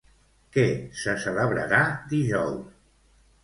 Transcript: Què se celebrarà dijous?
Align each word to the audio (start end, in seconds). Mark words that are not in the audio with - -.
Què 0.57 0.63
se 1.03 1.15
celebrarà 1.27 1.85
dijous? 2.17 2.69